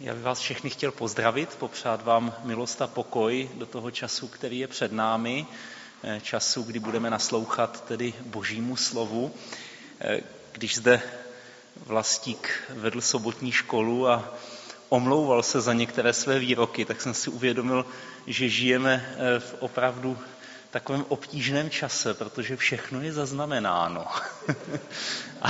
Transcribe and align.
Já 0.00 0.14
bych 0.14 0.22
vás 0.22 0.38
všechny 0.38 0.70
chtěl 0.70 0.92
pozdravit, 0.92 1.56
popřát 1.58 2.04
vám 2.04 2.34
milost 2.44 2.82
a 2.82 2.86
pokoj 2.86 3.50
do 3.54 3.66
toho 3.66 3.90
času, 3.90 4.28
který 4.28 4.58
je 4.58 4.68
před 4.68 4.92
námi, 4.92 5.46
eh, 6.04 6.20
času, 6.22 6.62
kdy 6.62 6.78
budeme 6.78 7.10
naslouchat 7.10 7.84
tedy 7.84 8.14
božímu 8.24 8.76
slovu. 8.76 9.34
Eh, 10.00 10.20
když 10.52 10.76
zde 10.76 11.02
vlastík 11.76 12.62
vedl 12.68 13.00
sobotní 13.00 13.52
školu 13.52 14.08
a 14.08 14.34
omlouval 14.88 15.42
se 15.42 15.60
za 15.60 15.72
některé 15.72 16.12
své 16.12 16.38
výroky, 16.38 16.84
tak 16.84 17.00
jsem 17.00 17.14
si 17.14 17.30
uvědomil, 17.30 17.86
že 18.26 18.48
žijeme 18.48 19.14
eh, 19.16 19.40
v 19.40 19.54
opravdu 19.58 20.18
takovém 20.70 21.04
obtížném 21.08 21.70
čase, 21.70 22.14
protože 22.14 22.56
všechno 22.56 23.02
je 23.02 23.12
zaznamenáno. 23.12 24.06
a 25.42 25.48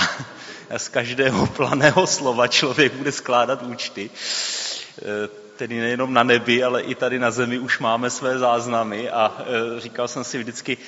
z 0.77 0.89
každého 0.89 1.47
planého 1.47 2.07
slova 2.07 2.49
člověk 2.49 2.93
bude 2.93 3.13
skládat 3.13 3.63
účty. 3.63 4.11
E, 4.11 5.29
tedy 5.57 5.81
nejenom 5.81 6.15
na 6.15 6.23
nebi, 6.23 6.65
ale 6.65 6.83
i 6.83 6.95
tady 6.95 7.19
na 7.19 7.31
zemi 7.31 7.59
už 7.59 7.79
máme 7.79 8.11
své 8.11 8.39
záznamy 8.39 9.11
a 9.11 9.39
e, 9.77 9.81
říkal 9.81 10.09
jsem 10.09 10.25
si 10.25 10.39
vždycky, 10.39 10.79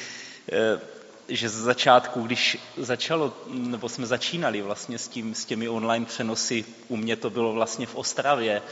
e, 0.52 0.80
že 1.28 1.48
ze 1.48 1.62
začátku, 1.62 2.22
když 2.22 2.58
začalo, 2.76 3.32
nebo 3.48 3.88
jsme 3.88 4.06
začínali 4.06 4.62
vlastně 4.62 4.98
s, 4.98 5.08
tím, 5.08 5.34
s 5.34 5.44
těmi 5.44 5.68
online 5.68 6.06
přenosy, 6.06 6.64
u 6.88 6.96
mě 6.96 7.16
to 7.16 7.30
bylo 7.30 7.52
vlastně 7.52 7.86
v 7.86 7.94
Ostravě, 7.94 8.62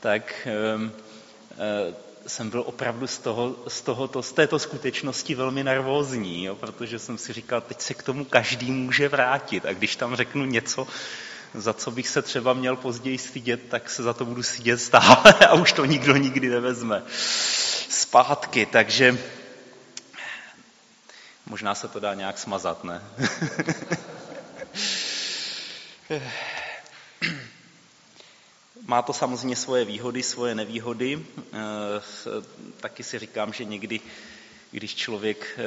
tak 0.00 0.48
jsem 2.26 2.50
byl 2.50 2.62
opravdu 2.66 3.06
z, 3.06 3.18
toho, 3.18 3.56
z, 3.68 3.80
tohoto, 3.80 4.22
z 4.22 4.32
této 4.32 4.58
skutečnosti 4.58 5.34
velmi 5.34 5.64
nervózní, 5.64 6.44
jo, 6.44 6.54
protože 6.54 6.98
jsem 6.98 7.18
si 7.18 7.32
říkal, 7.32 7.60
teď 7.60 7.80
se 7.80 7.94
k 7.94 8.02
tomu 8.02 8.24
každý 8.24 8.72
může 8.72 9.08
vrátit 9.08 9.66
a 9.66 9.72
když 9.72 9.96
tam 9.96 10.16
řeknu 10.16 10.44
něco, 10.44 10.86
za 11.54 11.72
co 11.72 11.90
bych 11.90 12.08
se 12.08 12.22
třeba 12.22 12.52
měl 12.52 12.76
později 12.76 13.18
stydět, 13.18 13.60
tak 13.68 13.90
se 13.90 14.02
za 14.02 14.12
to 14.12 14.24
budu 14.24 14.42
stydět 14.42 14.80
stále 14.80 15.34
a 15.48 15.54
už 15.54 15.72
to 15.72 15.84
nikdo 15.84 16.16
nikdy 16.16 16.48
nevezme 16.48 17.02
zpátky, 17.88 18.66
takže 18.66 19.18
možná 21.46 21.74
se 21.74 21.88
to 21.88 22.00
dá 22.00 22.14
nějak 22.14 22.38
smazat, 22.38 22.84
ne? 22.84 23.02
Má 28.90 29.02
to 29.02 29.12
samozřejmě 29.12 29.56
svoje 29.56 29.84
výhody, 29.84 30.22
svoje 30.22 30.54
nevýhody. 30.54 31.26
Eh, 31.38 31.56
taky 32.80 33.02
si 33.02 33.18
říkám, 33.18 33.52
že 33.52 33.64
někdy, 33.64 34.00
když 34.70 34.94
člověk 34.94 35.58
eh, 35.58 35.62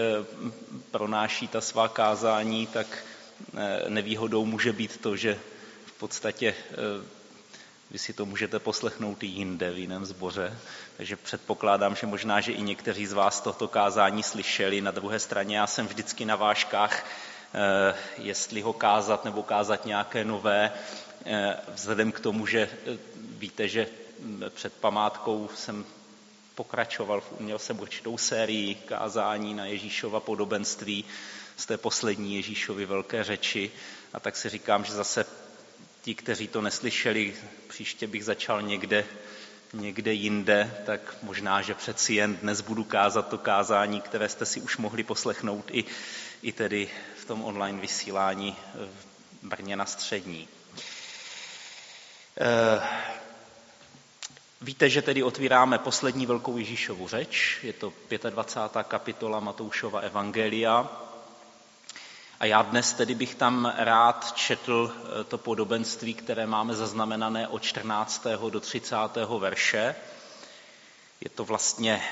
pronáší 0.91 1.47
ta 1.47 1.61
svá 1.61 1.87
kázání, 1.87 2.67
tak 2.67 2.87
eh, 3.57 3.89
nevýhodou 3.89 4.45
může 4.45 4.73
být 4.73 4.97
to, 4.97 5.15
že 5.15 5.39
v 5.85 5.91
podstatě 5.91 6.55
vy 7.91 7.99
si 7.99 8.13
to 8.13 8.25
můžete 8.25 8.59
poslechnout 8.59 9.23
i 9.23 9.27
jinde, 9.27 9.71
v 9.71 9.77
jiném 9.77 10.05
zboře. 10.05 10.57
Takže 10.97 11.15
předpokládám, 11.15 11.95
že 11.95 12.07
možná, 12.07 12.41
že 12.41 12.51
i 12.51 12.61
někteří 12.61 13.05
z 13.05 13.13
vás 13.13 13.41
toto 13.41 13.67
kázání 13.67 14.23
slyšeli. 14.23 14.81
Na 14.81 14.91
druhé 14.91 15.19
straně 15.19 15.57
já 15.57 15.67
jsem 15.67 15.87
vždycky 15.87 16.25
na 16.25 16.35
váškách, 16.35 17.05
jestli 18.17 18.61
ho 18.61 18.73
kázat 18.73 19.25
nebo 19.25 19.43
kázat 19.43 19.85
nějaké 19.85 20.25
nové, 20.25 20.71
vzhledem 21.75 22.11
k 22.11 22.19
tomu, 22.19 22.47
že 22.47 22.69
Víte, 23.43 23.67
že 23.67 23.87
před 24.49 24.73
památkou 24.73 25.49
jsem 25.55 25.85
pokračoval, 26.55 27.23
měl 27.39 27.59
jsem 27.59 27.79
určitou 27.79 28.17
sérii 28.17 28.75
kázání 28.75 29.53
na 29.53 29.65
Ježíšova 29.65 30.19
podobenství 30.19 31.05
z 31.57 31.65
té 31.65 31.77
poslední 31.77 32.35
Ježíšovy 32.35 32.85
velké 32.85 33.23
řeči 33.23 33.71
a 34.13 34.19
tak 34.19 34.35
si 34.37 34.49
říkám, 34.49 34.85
že 34.85 34.93
zase 34.93 35.25
ti, 36.01 36.15
kteří 36.15 36.47
to 36.47 36.61
neslyšeli, 36.61 37.35
příště 37.67 38.07
bych 38.07 38.25
začal 38.25 38.61
někde, 38.61 39.05
někde 39.73 40.13
jinde, 40.13 40.83
tak 40.85 41.15
možná, 41.23 41.61
že 41.61 41.73
přeci 41.73 42.13
jen 42.13 42.37
dnes 42.37 42.61
budu 42.61 42.83
kázat 42.83 43.27
to 43.27 43.37
kázání, 43.37 44.01
které 44.01 44.29
jste 44.29 44.45
si 44.45 44.61
už 44.61 44.77
mohli 44.77 45.03
poslechnout 45.03 45.65
i, 45.71 45.83
i 46.41 46.51
tedy 46.51 46.89
v 47.17 47.25
tom 47.25 47.43
online 47.43 47.81
vysílání 47.81 48.55
v 48.75 49.47
Brně 49.47 49.75
na 49.75 49.85
střední. 49.85 50.47
Eh, 52.37 52.81
Víte, 54.61 54.89
že 54.89 55.01
tedy 55.01 55.23
otvíráme 55.23 55.77
poslední 55.77 56.25
velkou 56.25 56.57
Ježíšovu 56.57 57.07
řeč, 57.07 57.59
je 57.63 57.73
to 57.73 57.93
25. 58.29 58.83
kapitola 58.87 59.39
Matoušova 59.39 59.99
Evangelia. 59.99 60.89
A 62.39 62.45
já 62.45 62.61
dnes 62.61 62.93
tedy 62.93 63.15
bych 63.15 63.35
tam 63.35 63.73
rád 63.77 64.31
četl 64.35 64.93
eh, 64.95 65.23
to 65.23 65.37
podobenství, 65.37 66.13
které 66.13 66.47
máme 66.47 66.75
zaznamenané 66.75 67.47
od 67.47 67.63
14. 67.63 68.25
do 68.49 68.59
30. 68.59 68.95
verše. 69.39 69.95
Je 71.21 71.29
to 71.29 71.45
vlastně 71.45 72.03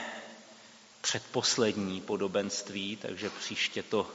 předposlední 1.01 2.01
podobenství, 2.01 2.95
takže 2.95 3.29
příště 3.29 3.83
to 3.83 4.07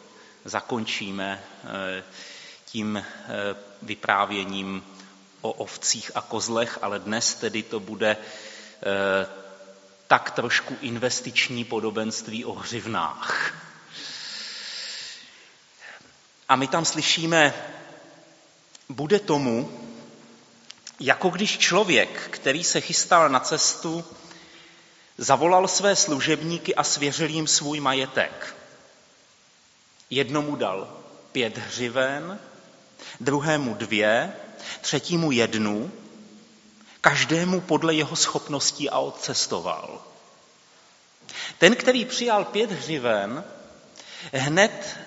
zakončíme 0.44 1.44
eh, 1.64 2.04
tím 2.66 3.04
vyprávěním 3.82 4.82
o 5.40 5.52
ovcích 5.52 6.10
a 6.14 6.20
kozlech, 6.20 6.78
ale 6.82 6.98
dnes 6.98 7.34
tedy 7.34 7.62
to 7.62 7.80
bude 7.80 8.16
eh, 8.16 9.26
tak 10.06 10.30
trošku 10.30 10.76
investiční 10.80 11.64
podobenství 11.64 12.44
o 12.44 12.52
hřivnách. 12.52 13.54
A 16.48 16.56
my 16.56 16.68
tam 16.68 16.84
slyšíme, 16.84 17.54
bude 18.88 19.18
tomu, 19.20 19.80
jako 21.00 21.28
když 21.28 21.58
člověk, 21.58 22.28
který 22.30 22.64
se 22.64 22.80
chystal 22.80 23.28
na 23.28 23.40
cestu, 23.40 24.04
zavolal 25.18 25.68
své 25.68 25.96
služebníky 25.96 26.74
a 26.74 26.84
svěřil 26.84 27.28
jim 27.28 27.46
svůj 27.46 27.80
majetek. 27.80 28.56
Jednomu 30.10 30.56
dal 30.56 31.02
pět 31.32 31.58
hřiven, 31.58 32.38
druhému 33.20 33.74
dvě 33.74 34.32
třetímu 34.80 35.32
jednu, 35.32 35.92
každému 37.00 37.60
podle 37.60 37.94
jeho 37.94 38.16
schopností 38.16 38.90
a 38.90 38.98
odcestoval. 38.98 40.02
Ten, 41.58 41.76
který 41.76 42.04
přijal 42.04 42.44
pět 42.44 42.70
hřiven, 42.70 43.44
hned 44.32 44.98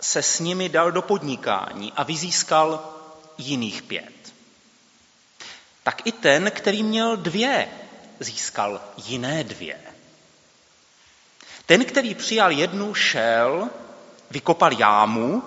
se 0.00 0.22
s 0.22 0.40
nimi 0.40 0.68
dal 0.68 0.92
do 0.92 1.02
podnikání 1.02 1.92
a 1.96 2.02
vyzískal 2.02 2.94
jiných 3.38 3.82
pět. 3.82 4.34
Tak 5.82 6.06
i 6.06 6.12
ten, 6.12 6.50
který 6.50 6.82
měl 6.82 7.16
dvě, 7.16 7.68
získal 8.20 8.80
jiné 8.96 9.44
dvě. 9.44 9.80
Ten, 11.66 11.84
který 11.84 12.14
přijal 12.14 12.50
jednu, 12.50 12.94
šel, 12.94 13.68
vykopal 14.30 14.72
jámu 14.72 15.42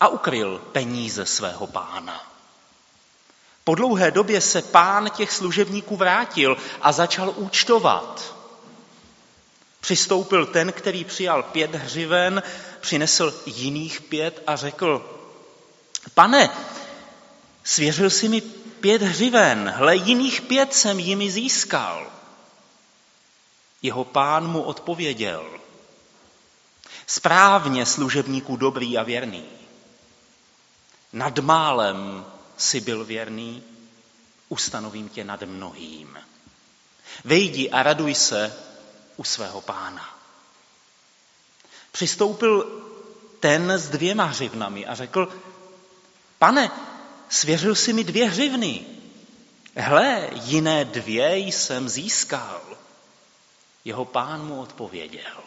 a 0.00 0.08
ukryl 0.08 0.58
peníze 0.58 1.26
svého 1.26 1.66
pána. 1.66 2.29
Po 3.70 3.74
dlouhé 3.74 4.10
době 4.10 4.40
se 4.40 4.62
pán 4.62 5.10
těch 5.10 5.32
služebníků 5.32 5.96
vrátil 5.96 6.56
a 6.82 6.92
začal 6.92 7.34
účtovat. 7.36 8.34
Přistoupil 9.80 10.46
ten, 10.46 10.72
který 10.72 11.04
přijal 11.04 11.42
pět 11.42 11.74
hřiven, 11.74 12.42
přinesl 12.80 13.42
jiných 13.46 14.00
pět 14.00 14.42
a 14.46 14.56
řekl, 14.56 15.20
pane, 16.14 16.50
svěřil 17.64 18.10
si 18.10 18.28
mi 18.28 18.40
pět 18.80 19.02
hřiven, 19.02 19.74
hle, 19.76 19.96
jiných 19.96 20.40
pět 20.40 20.74
jsem 20.74 20.98
jimi 20.98 21.30
získal. 21.30 22.06
Jeho 23.82 24.04
pán 24.04 24.46
mu 24.46 24.62
odpověděl, 24.62 25.46
správně 27.06 27.86
služebníků 27.86 28.56
dobrý 28.56 28.98
a 28.98 29.02
věrný. 29.02 29.44
Nad 31.12 31.38
málem 31.38 32.24
si 32.60 32.80
byl 32.80 33.04
věrný, 33.04 33.62
ustanovím 34.48 35.08
tě 35.08 35.24
nad 35.24 35.42
mnohým. 35.42 36.18
Vejdi 37.24 37.70
a 37.70 37.82
raduj 37.82 38.14
se 38.14 38.56
u 39.16 39.24
svého 39.24 39.60
pána. 39.60 40.18
Přistoupil 41.92 42.82
ten 43.40 43.70
s 43.70 43.88
dvěma 43.88 44.24
hřivnami 44.24 44.86
a 44.86 44.94
řekl, 44.94 45.28
pane, 46.38 46.70
svěřil 47.28 47.74
si 47.74 47.92
mi 47.92 48.04
dvě 48.04 48.28
hřivny. 48.28 48.86
Hle, 49.76 50.28
jiné 50.32 50.84
dvě 50.84 51.38
jsem 51.38 51.88
získal. 51.88 52.60
Jeho 53.84 54.04
pán 54.04 54.46
mu 54.46 54.60
odpověděl. 54.60 55.42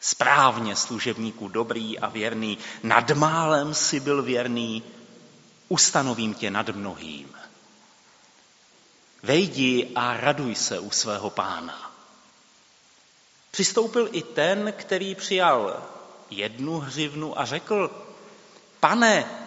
Správně 0.00 0.76
služebníku 0.76 1.48
dobrý 1.48 1.98
a 1.98 2.08
věrný, 2.08 2.58
nad 2.82 3.10
málem 3.10 3.74
si 3.74 4.00
byl 4.00 4.22
věrný, 4.22 4.82
ustanovím 5.68 6.34
tě 6.34 6.50
nad 6.50 6.68
mnohým. 6.68 7.34
Vejdi 9.22 9.92
a 9.94 10.16
raduj 10.16 10.54
se 10.54 10.78
u 10.78 10.90
svého 10.90 11.30
pána. 11.30 11.90
Přistoupil 13.50 14.08
i 14.12 14.22
ten, 14.22 14.72
který 14.76 15.14
přijal 15.14 15.82
jednu 16.30 16.78
hřivnu 16.78 17.40
a 17.40 17.44
řekl, 17.44 18.04
pane, 18.80 19.44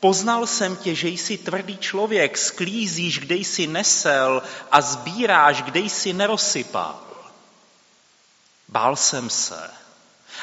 Poznal 0.00 0.46
jsem 0.46 0.76
tě, 0.76 0.94
že 0.94 1.08
jsi 1.08 1.38
tvrdý 1.38 1.78
člověk, 1.78 2.38
sklízíš, 2.38 3.18
kde 3.18 3.34
jsi 3.34 3.66
nesel 3.66 4.42
a 4.70 4.80
sbíráš, 4.80 5.62
kde 5.62 5.80
jsi 5.80 6.12
nerozsypal. 6.12 7.00
Bál 8.68 8.96
jsem 8.96 9.30
se 9.30 9.70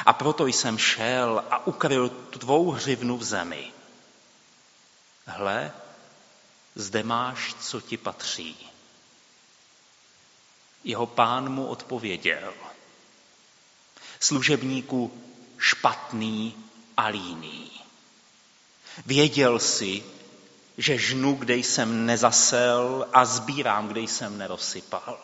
a 0.06 0.12
proto 0.12 0.46
jsem 0.46 0.78
šel 0.78 1.44
a 1.50 1.66
ukryl 1.66 2.08
tvou 2.08 2.70
hřivnu 2.70 3.16
v 3.16 3.24
zemi. 3.24 3.72
Hle, 5.28 5.72
zde 6.74 7.02
máš, 7.02 7.54
co 7.60 7.80
ti 7.80 7.96
patří. 7.96 8.56
Jeho 10.84 11.06
pán 11.06 11.48
mu 11.48 11.66
odpověděl. 11.66 12.54
Služebníku 14.20 15.24
špatný 15.58 16.64
a 16.96 17.06
líný. 17.06 17.70
Věděl 19.06 19.58
si, 19.58 20.04
že 20.78 20.98
žnu, 20.98 21.34
kde 21.34 21.56
jsem 21.56 22.06
nezasel 22.06 23.08
a 23.12 23.24
sbírám, 23.24 23.88
kde 23.88 24.00
jsem 24.00 24.38
nerozsypal. 24.38 25.18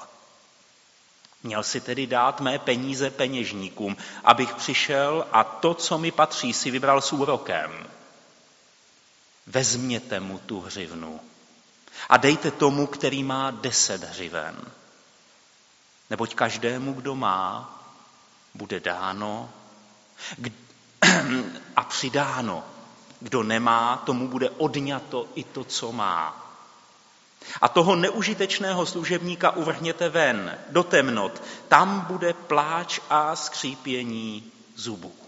Měl 1.43 1.63
si 1.63 1.81
tedy 1.81 2.07
dát 2.07 2.41
mé 2.41 2.59
peníze 2.59 3.11
peněžníkům, 3.11 3.97
abych 4.25 4.55
přišel 4.55 5.27
a 5.33 5.45
to, 5.45 5.75
co 5.75 5.99
mi 5.99 6.11
patří, 6.11 6.53
si 6.53 6.71
vybral 6.71 7.01
s 7.01 7.13
úrokem. 7.13 7.87
Vezměte 9.47 10.21
mu 10.21 10.39
tu 10.39 10.61
hřivnu 10.61 11.21
a 12.09 12.17
dejte 12.17 12.51
tomu, 12.51 12.87
který 12.87 13.23
má 13.23 13.51
deset 13.51 14.05
hřiven. 14.05 14.57
Neboť 16.11 16.35
každému, 16.35 16.93
kdo 16.93 17.15
má, 17.15 17.71
bude 18.55 18.81
dáno 18.81 19.51
a 21.77 21.85
přidáno. 21.85 22.65
Kdo 23.21 23.43
nemá, 23.43 24.03
tomu 24.07 24.29
bude 24.29 24.51
odňato 24.51 25.29
i 25.35 25.45
to, 25.45 25.65
co 25.65 25.93
má. 25.93 26.41
A 27.61 27.69
toho 27.69 27.97
neužitečného 27.97 28.87
služebníka 28.87 29.51
uvrhněte 29.51 30.09
ven, 30.09 30.59
do 30.69 30.83
temnot. 30.83 31.43
Tam 31.69 32.01
bude 32.01 32.33
pláč 32.33 33.01
a 33.11 33.37
skřípění 33.37 34.53
zubů. 34.77 35.24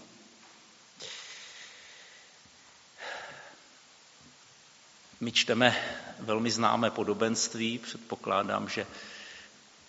My 5.19 5.31
čteme 5.31 5.75
velmi 6.19 6.51
známé 6.51 6.91
podobenství, 6.91 7.77
předpokládám, 7.77 8.69
že 8.69 8.87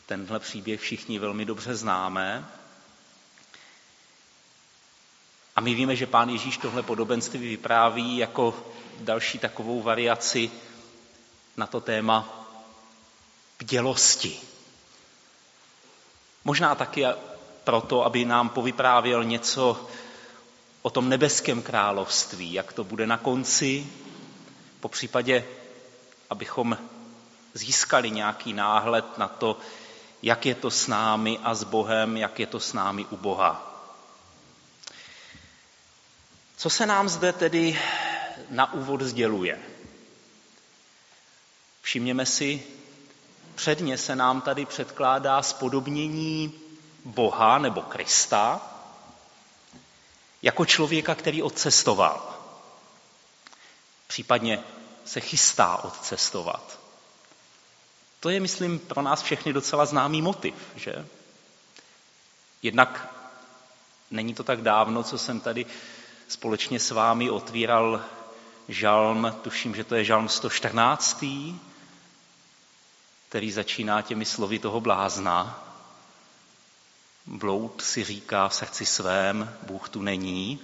tenhle 0.06 0.38
příběh 0.38 0.80
všichni 0.80 1.18
velmi 1.18 1.44
dobře 1.44 1.74
známe. 1.74 2.48
A 5.56 5.60
my 5.60 5.74
víme, 5.74 5.96
že 5.96 6.06
pán 6.06 6.28
Ježíš 6.28 6.58
tohle 6.58 6.82
podobenství 6.82 7.48
vypráví 7.48 8.16
jako 8.16 8.66
další 9.00 9.38
takovou 9.38 9.82
variaci 9.82 10.50
na 11.56 11.66
to 11.66 11.80
téma 11.80 12.48
bdělosti. 13.58 14.40
Možná 16.44 16.74
taky 16.74 17.04
proto, 17.64 18.04
aby 18.04 18.24
nám 18.24 18.48
povyprávěl 18.48 19.24
něco 19.24 19.88
o 20.82 20.90
tom 20.90 21.08
nebeském 21.08 21.62
království, 21.62 22.52
jak 22.52 22.72
to 22.72 22.84
bude 22.84 23.06
na 23.06 23.16
konci, 23.16 23.86
po 24.80 24.88
případě, 24.88 25.44
abychom 26.30 26.78
získali 27.54 28.10
nějaký 28.10 28.52
náhled 28.52 29.18
na 29.18 29.28
to, 29.28 29.58
jak 30.22 30.46
je 30.46 30.54
to 30.54 30.70
s 30.70 30.86
námi 30.86 31.38
a 31.42 31.54
s 31.54 31.64
Bohem, 31.64 32.16
jak 32.16 32.38
je 32.38 32.46
to 32.46 32.60
s 32.60 32.72
námi 32.72 33.04
u 33.04 33.16
Boha. 33.16 33.64
Co 36.56 36.70
se 36.70 36.86
nám 36.86 37.08
zde 37.08 37.32
tedy 37.32 37.80
na 38.50 38.72
úvod 38.72 39.00
sděluje? 39.00 39.58
Všimněme 41.82 42.26
si, 42.26 42.62
předně 43.54 43.98
se 43.98 44.16
nám 44.16 44.40
tady 44.40 44.66
předkládá 44.66 45.42
spodobnění 45.42 46.52
Boha 47.04 47.58
nebo 47.58 47.82
Krista 47.82 48.60
jako 50.42 50.64
člověka, 50.64 51.14
který 51.14 51.42
odcestoval. 51.42 52.37
Případně 54.08 54.64
se 55.04 55.20
chystá 55.20 55.76
odcestovat. 55.76 56.80
To 58.20 58.30
je, 58.30 58.40
myslím, 58.40 58.78
pro 58.78 59.02
nás 59.02 59.22
všechny 59.22 59.52
docela 59.52 59.86
známý 59.86 60.22
motiv, 60.22 60.54
že? 60.76 61.06
Jednak 62.62 63.14
není 64.10 64.34
to 64.34 64.44
tak 64.44 64.62
dávno, 64.62 65.02
co 65.02 65.18
jsem 65.18 65.40
tady 65.40 65.66
společně 66.28 66.80
s 66.80 66.90
vámi 66.90 67.30
otvíral 67.30 68.04
žalm, 68.68 69.34
tuším, 69.42 69.74
že 69.74 69.84
to 69.84 69.94
je 69.94 70.04
žalm 70.04 70.28
114, 70.28 71.24
který 73.28 73.52
začíná 73.52 74.02
těmi 74.02 74.24
slovy 74.24 74.58
toho 74.58 74.80
blázna. 74.80 75.64
Bloud 77.26 77.82
si 77.82 78.04
říká 78.04 78.48
v 78.48 78.54
srdci 78.54 78.86
svém, 78.86 79.56
Bůh 79.62 79.88
tu 79.88 80.02
není. 80.02 80.60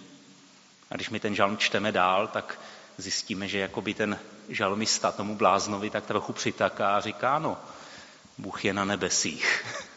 A 0.91 0.95
když 0.95 1.11
my 1.11 1.21
ten 1.21 1.35
žalm 1.35 1.59
čteme 1.59 1.93
dál, 1.93 2.29
tak 2.29 2.59
zjistíme, 2.99 3.49
že 3.49 3.59
jakoby 3.59 3.95
ten 3.95 4.21
žalmista 4.49 5.13
tomu 5.13 5.37
bláznovi 5.37 5.91
tak 5.91 6.07
trochu 6.07 6.33
přitaká 6.33 6.97
a 6.97 7.01
říká, 7.01 7.39
no, 7.39 7.59
Bůh 8.39 8.65
je 8.65 8.73
na 8.75 8.85
nebesích. 8.85 9.65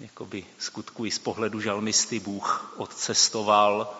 jakoby 0.00 0.44
skutku 0.58 1.06
i 1.06 1.10
z 1.10 1.18
pohledu 1.18 1.60
žalmisty 1.60 2.20
Bůh 2.20 2.74
odcestoval, 2.76 3.94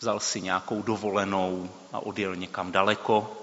vzal 0.00 0.20
si 0.20 0.40
nějakou 0.40 0.82
dovolenou 0.82 1.74
a 1.92 2.00
odjel 2.00 2.36
někam 2.36 2.72
daleko. 2.72 3.36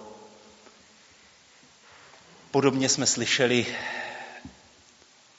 Podobně 2.51 2.89
jsme 2.89 3.05
slyšeli 3.05 3.75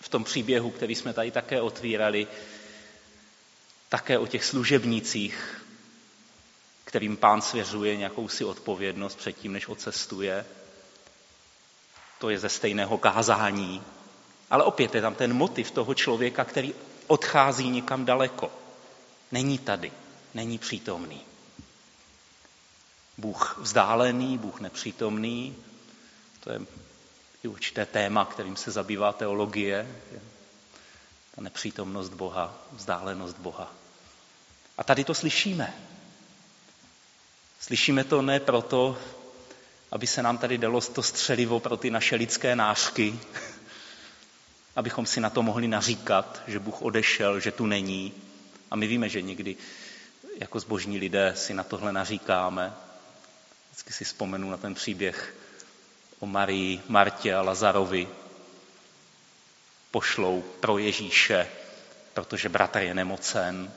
v 0.01 0.09
tom 0.09 0.25
příběhu, 0.25 0.71
který 0.71 0.95
jsme 0.95 1.13
tady 1.13 1.31
také 1.31 1.61
otvírali, 1.61 2.27
také 3.89 4.19
o 4.19 4.27
těch 4.27 4.45
služebnících, 4.45 5.63
kterým 6.91 7.17
pán 7.17 7.43
svěřuje 7.43 7.97
nějakou 7.97 8.29
si 8.29 8.45
odpovědnost 8.45 9.19
předtím, 9.19 9.53
než 9.53 9.69
odcestuje. 9.69 10.47
To 12.19 12.31
je 12.31 12.39
ze 12.39 12.49
stejného 12.49 12.99
kázání. 12.99 13.83
Ale 14.51 14.65
opět 14.65 14.95
je 14.95 15.01
tam 15.01 15.15
ten 15.15 15.35
motiv 15.35 15.71
toho 15.71 15.95
člověka, 15.95 16.45
který 16.45 16.75
odchází 17.07 17.71
někam 17.71 18.05
daleko. 18.05 18.51
Není 19.33 19.59
tady 19.59 19.93
není 20.35 20.59
přítomný. 20.59 21.21
Bůh 23.19 23.59
vzdálený, 23.59 24.39
Bůh 24.39 24.61
nepřítomný, 24.61 25.57
to 26.41 26.53
je 26.53 26.61
i 27.45 27.49
určité 27.49 27.87
téma, 27.87 28.25
kterým 28.25 28.57
se 28.57 28.71
zabývá 28.71 29.13
teologie, 29.13 30.01
ta 31.35 31.43
nepřítomnost 31.43 32.09
Boha, 32.09 32.59
vzdálenost 32.73 33.37
Boha. 33.39 33.75
A 34.79 34.85
tady 34.85 35.05
to 35.05 35.15
slyšíme. 35.15 35.75
Slyšíme 37.61 38.05
to 38.05 38.23
ne 38.23 38.41
proto, 38.41 38.99
aby 39.91 40.07
se 40.07 40.23
nám 40.23 40.39
tady 40.39 40.59
dalo 40.59 40.81
to 40.81 41.03
střelivo 41.03 41.61
pro 41.61 41.77
ty 41.77 41.91
naše 41.91 42.17
lidské 42.17 42.57
nářky, 42.57 43.21
abychom 44.77 45.07
si 45.07 45.21
na 45.21 45.31
to 45.31 45.43
mohli 45.43 45.69
naříkat, 45.69 46.43
že 46.47 46.59
Bůh 46.59 46.83
odešel, 46.83 47.41
že 47.41 47.53
tu 47.53 47.67
není. 47.67 48.15
A 48.71 48.77
my 48.77 48.87
víme, 48.87 49.09
že 49.09 49.23
někdy 49.23 49.57
jako 50.37 50.61
zbožní 50.61 50.99
lidé 50.99 51.33
si 51.37 51.55
na 51.55 51.65
tohle 51.65 51.93
naříkáme. 51.93 52.73
Vždycky 53.71 53.93
si 53.93 54.05
vzpomenu 54.05 54.51
na 54.51 54.57
ten 54.57 54.75
příběh 54.75 55.35
o 56.19 56.27
Marii, 56.27 56.81
Martě 56.89 57.35
a 57.35 57.43
Lazarovi. 57.43 58.09
Pošlou 59.91 60.43
pro 60.61 60.79
Ježíše, 60.79 61.49
protože 62.15 62.49
bratr 62.49 62.79
je 62.79 62.95
nemocen. 62.95 63.73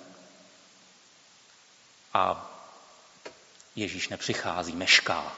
A 2.14 2.53
Ježíš 3.76 4.10
nepřichází, 4.10 4.76
mešká. 4.76 5.36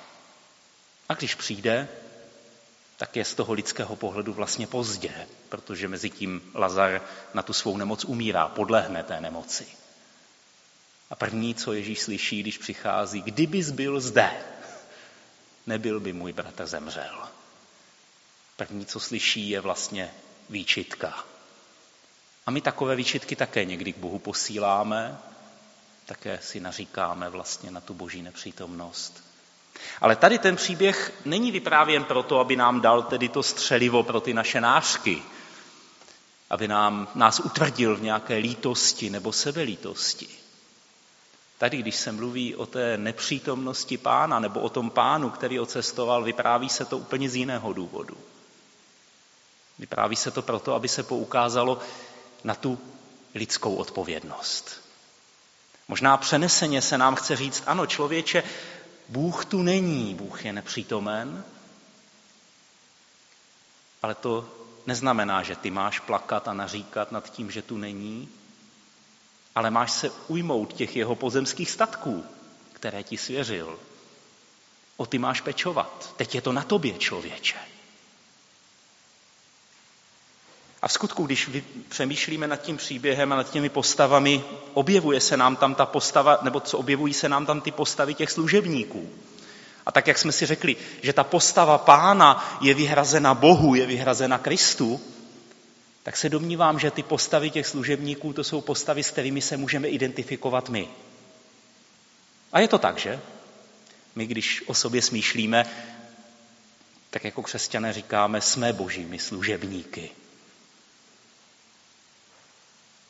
A 1.10 1.14
když 1.14 1.36
přijde, 1.36 1.88
tak 2.98 3.16
je 3.16 3.26
z 3.26 3.34
toho 3.34 3.54
lidského 3.54 3.96
pohledu 3.96 4.34
vlastně 4.34 4.68
pozdě, 4.68 5.28
protože 5.50 5.88
mezi 5.88 6.10
tím 6.10 6.52
Lazar 6.54 7.02
na 7.34 7.42
tu 7.42 7.54
svou 7.54 7.78
nemoc 7.78 8.06
umírá, 8.06 8.48
podlehne 8.48 9.04
té 9.04 9.22
nemoci. 9.22 9.68
A 11.10 11.16
první, 11.16 11.56
co 11.56 11.74
Ježíš 11.74 12.02
slyší, 12.02 12.40
když 12.40 12.58
přichází, 12.58 13.22
kdybys 13.22 13.72
byl 13.72 14.00
zde, 14.00 14.32
nebyl 15.68 16.00
by 16.00 16.14
můj 16.14 16.34
bratr 16.34 16.66
zemřel. 16.66 17.30
První, 18.56 18.86
co 18.86 19.00
slyší, 19.00 19.50
je 19.50 19.62
vlastně 19.62 20.14
výčitka. 20.50 21.26
A 22.46 22.52
my 22.52 22.62
takové 22.62 22.96
výčitky 22.96 23.36
také 23.36 23.66
někdy 23.66 23.94
k 23.94 23.98
Bohu 23.98 24.20
posíláme, 24.20 25.18
také 26.06 26.40
si 26.42 26.60
naříkáme 26.60 27.30
vlastně 27.30 27.72
na 27.72 27.82
tu 27.82 27.94
boží 27.94 28.22
nepřítomnost. 28.22 29.24
Ale 30.02 30.16
tady 30.16 30.40
ten 30.40 30.56
příběh 30.56 31.14
není 31.26 31.52
vyprávěn 31.52 32.04
proto, 32.04 32.40
aby 32.40 32.56
nám 32.56 32.82
dal 32.82 33.04
tedy 33.04 33.30
to 33.30 33.44
střelivo 33.44 34.04
pro 34.04 34.22
ty 34.22 34.34
naše 34.34 34.62
nářky, 34.62 35.24
aby 36.50 36.68
nám, 36.68 37.08
nás 37.16 37.40
utvrdil 37.40 37.96
v 37.96 38.02
nějaké 38.02 38.36
lítosti 38.36 39.10
nebo 39.10 39.32
sebelítosti. 39.32 40.28
Tady, 41.58 41.78
když 41.78 41.96
se 41.96 42.12
mluví 42.12 42.56
o 42.56 42.66
té 42.66 42.98
nepřítomnosti 42.98 43.98
pána 43.98 44.40
nebo 44.40 44.60
o 44.60 44.70
tom 44.70 44.90
pánu, 44.90 45.30
který 45.30 45.60
ocestoval, 45.60 46.24
vypráví 46.24 46.70
se 46.70 46.86
to 46.86 46.98
úplně 46.98 47.30
z 47.30 47.36
jiného 47.36 47.74
důvodu. 47.74 48.18
Vypráví 49.80 50.16
se 50.16 50.32
to 50.32 50.42
proto, 50.42 50.74
aby 50.74 50.88
se 50.88 51.04
poukázalo 51.04 51.80
na 52.44 52.56
tu 52.56 52.80
lidskou 53.36 53.76
odpovědnost. 53.76 54.85
Možná 55.88 56.18
přeneseně 56.18 56.82
se 56.82 56.98
nám 56.98 57.16
chce 57.16 57.36
říct, 57.36 57.64
ano, 57.66 57.86
člověče, 57.86 58.44
Bůh 59.10 59.46
tu 59.46 59.62
není, 59.62 60.16
Bůh 60.16 60.46
je 60.46 60.54
nepřítomen, 60.54 61.44
ale 64.02 64.16
to 64.16 64.50
neznamená, 64.86 65.44
že 65.44 65.56
ty 65.56 65.72
máš 65.72 66.00
plakat 66.00 66.48
a 66.48 66.54
naříkat 66.54 67.12
nad 67.12 67.30
tím, 67.30 67.52
že 67.52 67.62
tu 67.62 67.78
není, 67.78 68.30
ale 69.56 69.72
máš 69.72 69.92
se 69.92 70.10
ujmout 70.28 70.74
těch 70.74 70.96
jeho 70.96 71.16
pozemských 71.16 71.72
statků, 71.72 72.26
které 72.74 73.04
ti 73.04 73.18
svěřil. 73.18 73.80
O 74.98 75.06
ty 75.06 75.18
máš 75.18 75.42
pečovat. 75.42 76.14
Teď 76.18 76.36
je 76.36 76.42
to 76.42 76.52
na 76.52 76.64
tobě, 76.64 76.98
člověče. 76.98 77.58
A 80.86 80.88
v 80.88 80.92
skutku, 80.92 81.26
když 81.26 81.50
přemýšlíme 81.90 82.48
nad 82.48 82.62
tím 82.62 82.78
příběhem 82.78 83.34
a 83.34 83.36
nad 83.36 83.52
těmi 83.52 83.70
postavami, 83.70 84.44
objevuje 84.74 85.22
se 85.22 85.38
nám 85.38 85.56
tam 85.56 85.76
ta 85.76 85.86
postava, 85.86 86.40
nebo 86.42 86.60
co 86.60 86.78
objevují 86.78 87.14
se 87.14 87.30
nám 87.30 87.46
tam 87.46 87.62
ty 87.62 87.72
postavy 87.72 88.14
těch 88.14 88.32
služebníků. 88.32 89.10
A 89.86 89.92
tak, 89.92 90.08
jak 90.08 90.18
jsme 90.18 90.32
si 90.32 90.46
řekli, 90.46 90.76
že 91.02 91.14
ta 91.14 91.24
postava 91.24 91.78
pána 91.78 92.58
je 92.62 92.74
vyhrazena 92.74 93.34
Bohu, 93.34 93.76
je 93.76 93.86
vyhrazena 93.86 94.38
Kristu, 94.38 95.02
tak 96.04 96.18
se 96.18 96.30
domnívám, 96.30 96.80
že 96.80 96.92
ty 96.92 97.04
postavy 97.04 97.50
těch 97.50 97.68
služebníků, 97.68 98.34
to 98.34 98.44
jsou 98.44 98.62
postavy, 98.62 99.04
s 99.04 99.12
kterými 99.12 99.42
se 99.42 99.58
můžeme 99.58 99.88
identifikovat 99.88 100.70
my. 100.70 100.88
A 102.54 102.60
je 102.60 102.68
to 102.68 102.78
tak, 102.78 102.98
že? 102.98 103.20
My, 104.16 104.28
když 104.28 104.64
o 104.68 104.74
sobě 104.74 105.02
smýšlíme, 105.02 105.66
tak 107.10 107.24
jako 107.24 107.42
křesťané 107.44 107.94
říkáme, 107.94 108.42
jsme 108.42 108.74
božími 108.74 109.20
služebníky. 109.20 110.10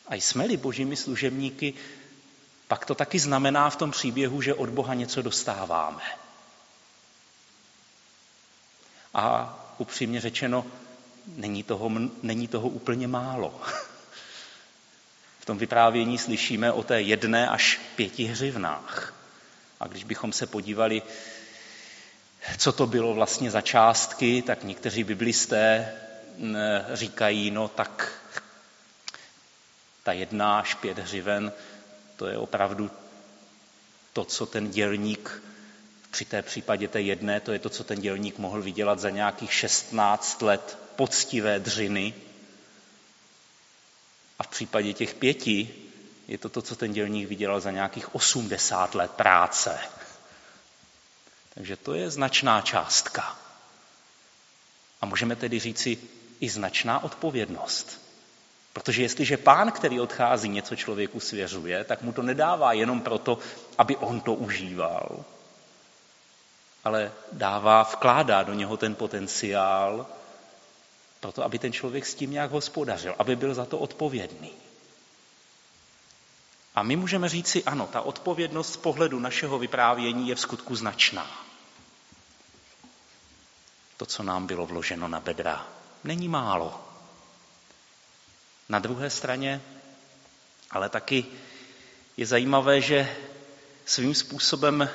A 0.08 0.16
jsme-li 0.16 0.58
božími 0.58 0.96
služebníky, 0.96 1.74
pak 2.68 2.86
to 2.86 2.96
taky 2.96 3.20
znamená 3.20 3.70
v 3.70 3.76
tom 3.76 3.92
příběhu, 3.92 4.42
že 4.42 4.54
od 4.54 4.70
Boha 4.70 4.94
něco 4.94 5.22
dostáváme. 5.22 6.04
A 9.14 9.56
upřímně 9.78 10.22
řečeno, 10.22 10.66
není 11.28 11.64
toho, 11.64 11.92
není 12.24 12.48
toho 12.48 12.70
úplně 12.70 13.08
málo. 13.08 13.62
V 15.40 15.46
tom 15.46 15.58
vyprávění 15.58 16.18
slyšíme 16.18 16.72
o 16.72 16.84
té 16.84 17.02
jedné 17.02 17.50
až 17.50 17.80
pěti 17.96 18.24
hřivnách. 18.24 19.14
A 19.80 19.88
když 19.88 20.04
bychom 20.04 20.34
se 20.34 20.48
podívali, 20.48 21.02
co 22.58 22.72
to 22.72 22.88
bylo 22.88 23.14
vlastně 23.14 23.52
za 23.52 23.62
částky, 23.62 24.42
tak 24.42 24.64
někteří 24.64 25.04
biblisté 25.04 25.94
říkají, 26.94 27.52
no 27.52 27.68
tak 27.68 28.12
ta 30.06 30.14
jedna 30.14 30.60
až 30.60 30.74
pět 30.74 31.00
hřiven, 31.00 31.52
to 32.16 32.28
je 32.28 32.38
opravdu 32.38 32.92
to, 34.14 34.26
co 34.26 34.46
ten 34.46 34.72
dělník 34.72 35.44
při 36.12 36.26
té 36.26 36.42
případě 36.42 36.88
té 36.88 37.02
jedné, 37.02 37.40
to 37.40 37.54
je 37.54 37.60
to, 37.60 37.70
co 37.70 37.84
ten 37.84 38.02
dělník 38.02 38.38
mohl 38.38 38.62
vydělat 38.62 39.00
za 39.00 39.10
nějakých 39.10 39.54
16 39.54 40.42
let 40.42 40.78
poctivé 40.96 41.60
dřiny. 41.60 42.14
A 44.40 44.44
v 44.44 44.48
případě 44.48 44.94
těch 44.94 45.14
pěti 45.14 45.76
je 46.28 46.38
to 46.38 46.50
to, 46.50 46.62
co 46.62 46.76
ten 46.76 46.94
dělník 46.94 47.30
vydělal 47.30 47.62
za 47.62 47.72
nějakých 47.72 48.16
80 48.16 48.96
let 48.96 49.12
práce. 49.12 49.80
Takže 51.54 51.78
to 51.78 51.94
je 51.94 52.10
značná 52.10 52.62
částka. 52.62 53.40
A 55.02 55.06
můžeme 55.06 55.36
tedy 55.36 55.60
říci 55.60 55.98
i 56.40 56.50
značná 56.50 57.04
odpovědnost. 57.04 58.05
Protože 58.75 59.01
jestliže 59.01 59.38
pán, 59.38 59.72
který 59.72 60.00
odchází, 60.00 60.50
něco 60.50 60.75
člověku 60.75 61.20
svěřuje, 61.20 61.84
tak 61.84 62.01
mu 62.01 62.13
to 62.13 62.22
nedává 62.22 62.74
jenom 62.74 63.01
proto, 63.01 63.39
aby 63.77 63.96
on 63.96 64.22
to 64.22 64.34
užíval, 64.34 65.25
ale 66.84 67.12
dává, 67.32 67.84
vkládá 67.84 68.44
do 68.44 68.53
něho 68.53 68.77
ten 68.77 68.96
potenciál, 68.96 70.08
proto 71.20 71.44
aby 71.44 71.60
ten 71.60 71.74
člověk 71.74 72.05
s 72.05 72.15
tím 72.15 72.32
nějak 72.32 72.51
hospodařil, 72.51 73.15
aby 73.20 73.36
byl 73.36 73.53
za 73.53 73.65
to 73.65 73.79
odpovědný. 73.79 74.51
A 76.75 76.84
my 76.84 76.96
můžeme 76.96 77.29
říci, 77.29 77.63
ano, 77.63 77.88
ta 77.88 78.01
odpovědnost 78.01 78.74
z 78.74 78.77
pohledu 78.77 79.20
našeho 79.20 79.60
vyprávění 79.60 80.29
je 80.29 80.36
v 80.36 80.39
skutku 80.39 80.75
značná. 80.75 81.32
To, 83.98 84.05
co 84.05 84.24
nám 84.24 84.48
bylo 84.48 84.65
vloženo 84.65 85.08
na 85.08 85.20
bedra, 85.20 85.67
není 86.03 86.27
málo. 86.27 86.95
Na 88.69 88.79
druhé 88.79 89.10
straně 89.10 89.62
ale 90.75 90.89
taky 90.89 91.25
je 92.17 92.25
zajímavé, 92.25 92.81
že 92.81 93.15
svým 93.86 94.15
způsobem 94.15 94.89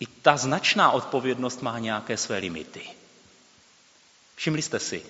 i 0.00 0.06
ta 0.06 0.36
značná 0.36 0.90
odpovědnost 0.90 1.62
má 1.62 1.78
nějaké 1.78 2.16
své 2.16 2.38
limity. 2.38 2.90
Všimli 4.34 4.62
jste 4.62 4.78
si, 4.78 5.06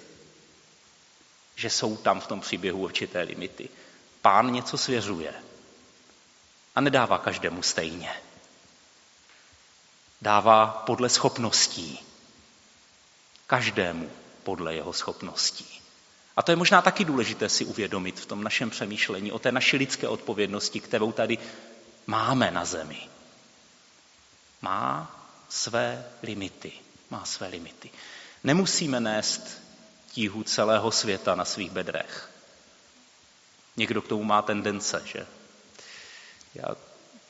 že 1.54 1.70
jsou 1.70 1.96
tam 1.96 2.20
v 2.20 2.26
tom 2.26 2.40
příběhu 2.40 2.78
určité 2.78 3.20
limity. 3.20 3.68
Pán 4.20 4.52
něco 4.52 4.78
svěřuje 4.78 5.34
a 6.74 6.80
nedává 6.80 7.18
každému 7.18 7.62
stejně. 7.62 8.12
Dává 10.22 10.66
podle 10.66 11.08
schopností. 11.08 11.98
Každému 13.46 14.10
podle 14.42 14.74
jeho 14.74 14.92
schopností. 14.92 15.81
A 16.36 16.42
to 16.42 16.52
je 16.52 16.56
možná 16.56 16.82
taky 16.82 17.04
důležité 17.04 17.48
si 17.48 17.64
uvědomit 17.64 18.20
v 18.20 18.26
tom 18.26 18.44
našem 18.44 18.70
přemýšlení 18.70 19.32
o 19.32 19.38
té 19.38 19.52
naší 19.52 19.76
lidské 19.76 20.08
odpovědnosti, 20.08 20.80
kterou 20.80 21.12
tady 21.12 21.38
máme 22.06 22.50
na 22.50 22.64
zemi. 22.64 22.98
Má 24.62 25.16
své 25.48 26.06
limity. 26.22 26.72
Má 27.10 27.24
své 27.24 27.48
limity. 27.48 27.90
Nemusíme 28.44 29.00
nést 29.00 29.62
tíhu 30.12 30.42
celého 30.42 30.90
světa 30.90 31.34
na 31.34 31.44
svých 31.44 31.70
bedrech. 31.70 32.30
Někdo 33.76 34.02
k 34.02 34.08
tomu 34.08 34.24
má 34.24 34.42
tendence, 34.42 35.02
že? 35.04 35.26
Já 36.54 36.64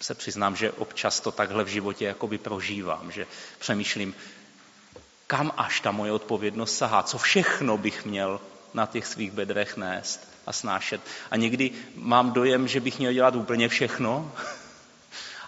se 0.00 0.14
přiznám, 0.14 0.56
že 0.56 0.72
občas 0.72 1.20
to 1.20 1.32
takhle 1.32 1.64
v 1.64 1.68
životě 1.68 2.04
jakoby 2.04 2.38
prožívám, 2.38 3.12
že 3.12 3.26
přemýšlím, 3.58 4.14
kam 5.26 5.52
až 5.56 5.80
ta 5.80 5.90
moje 5.90 6.12
odpovědnost 6.12 6.76
sahá, 6.76 7.02
co 7.02 7.18
všechno 7.18 7.78
bych 7.78 8.04
měl 8.04 8.40
na 8.74 8.86
těch 8.86 9.06
svých 9.06 9.32
bedrech 9.32 9.76
nést 9.76 10.32
a 10.46 10.52
snášet. 10.52 11.00
A 11.30 11.36
někdy 11.36 11.70
mám 11.94 12.32
dojem, 12.32 12.68
že 12.68 12.80
bych 12.80 12.98
měl 12.98 13.12
dělat 13.12 13.34
úplně 13.34 13.68
všechno. 13.68 14.32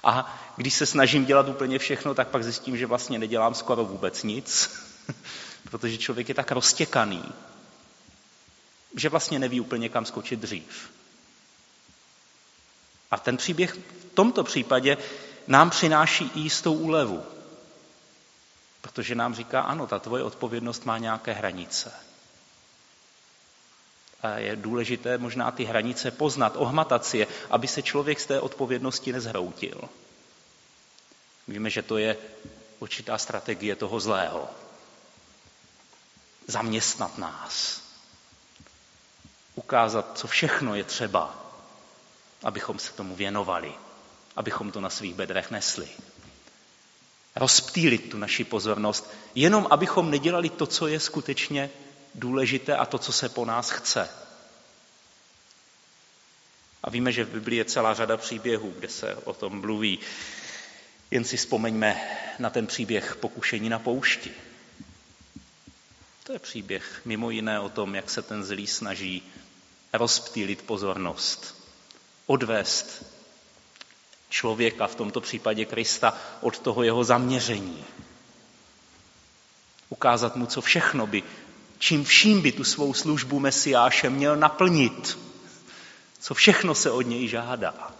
A 0.04 0.40
když 0.56 0.74
se 0.74 0.86
snažím 0.86 1.24
dělat 1.24 1.48
úplně 1.48 1.78
všechno, 1.78 2.14
tak 2.14 2.28
pak 2.28 2.44
zjistím, 2.44 2.76
že 2.76 2.86
vlastně 2.86 3.18
nedělám 3.18 3.54
skoro 3.54 3.84
vůbec 3.84 4.22
nic, 4.22 4.70
protože 5.70 5.98
člověk 5.98 6.28
je 6.28 6.34
tak 6.34 6.52
roztěkaný, 6.52 7.24
že 8.96 9.08
vlastně 9.08 9.38
neví 9.38 9.60
úplně, 9.60 9.88
kam 9.88 10.04
skočit 10.04 10.40
dřív. 10.40 10.90
A 13.10 13.18
ten 13.18 13.36
příběh 13.36 13.74
v 13.74 14.14
tomto 14.14 14.44
případě 14.44 14.96
nám 15.46 15.70
přináší 15.70 16.30
i 16.34 16.40
jistou 16.40 16.74
úlevu. 16.74 17.22
Protože 18.80 19.14
nám 19.14 19.34
říká, 19.34 19.60
ano, 19.60 19.86
ta 19.86 19.98
tvoje 19.98 20.22
odpovědnost 20.22 20.84
má 20.84 20.98
nějaké 20.98 21.32
hranice 21.32 21.92
je 24.36 24.56
důležité 24.56 25.18
možná 25.18 25.50
ty 25.50 25.64
hranice 25.64 26.10
poznat, 26.10 26.56
ohmatat 26.56 27.06
si 27.06 27.18
je, 27.18 27.26
aby 27.50 27.68
se 27.68 27.82
člověk 27.82 28.20
z 28.20 28.26
té 28.26 28.40
odpovědnosti 28.40 29.12
nezhroutil. 29.12 29.80
Víme, 31.48 31.70
že 31.70 31.82
to 31.82 31.98
je 31.98 32.16
určitá 32.78 33.18
strategie 33.18 33.76
toho 33.76 34.00
zlého. 34.00 34.48
Zaměstnat 36.46 37.18
nás. 37.18 37.82
Ukázat, 39.54 40.18
co 40.18 40.26
všechno 40.26 40.74
je 40.74 40.84
třeba, 40.84 41.34
abychom 42.42 42.78
se 42.78 42.92
tomu 42.92 43.16
věnovali, 43.16 43.72
abychom 44.36 44.72
to 44.72 44.80
na 44.80 44.90
svých 44.90 45.14
bedrech 45.14 45.50
nesli. 45.50 45.88
Rozptýlit 47.36 48.10
tu 48.10 48.18
naši 48.18 48.44
pozornost, 48.44 49.10
jenom 49.34 49.66
abychom 49.70 50.10
nedělali 50.10 50.50
to, 50.50 50.66
co 50.66 50.86
je 50.86 51.00
skutečně 51.00 51.70
důležité 52.14 52.76
a 52.76 52.86
to, 52.86 52.98
co 52.98 53.12
se 53.12 53.28
po 53.28 53.44
nás 53.44 53.70
chce. 53.70 54.08
A 56.82 56.90
víme, 56.90 57.12
že 57.12 57.24
v 57.24 57.28
Biblii 57.28 57.58
je 57.58 57.64
celá 57.64 57.94
řada 57.94 58.16
příběhů, 58.16 58.74
kde 58.78 58.88
se 58.88 59.14
o 59.14 59.34
tom 59.34 59.60
mluví. 59.60 59.98
Jen 61.10 61.24
si 61.24 61.36
vzpomeňme 61.36 62.18
na 62.38 62.50
ten 62.50 62.66
příběh 62.66 63.16
pokušení 63.16 63.68
na 63.68 63.78
poušti. 63.78 64.30
To 66.24 66.32
je 66.32 66.38
příběh 66.38 67.00
mimo 67.04 67.30
jiné 67.30 67.60
o 67.60 67.68
tom, 67.68 67.94
jak 67.94 68.10
se 68.10 68.22
ten 68.22 68.44
zlý 68.44 68.66
snaží 68.66 69.22
rozptýlit 69.92 70.62
pozornost, 70.62 71.68
odvést 72.26 73.04
člověka, 74.28 74.86
v 74.86 74.94
tomto 74.94 75.20
případě 75.20 75.64
Krista, 75.64 76.18
od 76.40 76.58
toho 76.58 76.82
jeho 76.82 77.04
zaměření. 77.04 77.84
Ukázat 79.88 80.36
mu, 80.36 80.46
co 80.46 80.60
všechno 80.60 81.06
by, 81.06 81.22
čím 81.78 82.04
vším 82.04 82.42
by 82.42 82.52
tu 82.52 82.64
svou 82.64 82.94
službu 82.94 83.40
Mesiáše 83.40 84.10
měl 84.10 84.36
naplnit. 84.36 85.18
Co 86.20 86.34
všechno 86.34 86.74
se 86.74 86.90
od 86.90 87.02
něj 87.02 87.28
žádá. 87.28 87.94